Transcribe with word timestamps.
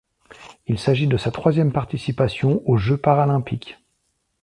Il 0.65 0.79
s'agit 0.79 1.05
de 1.05 1.15
sa 1.15 1.29
troisième 1.29 1.71
participation 1.71 2.67
aux 2.67 2.75
Jeux 2.75 2.97
paralympiques. 2.97 3.77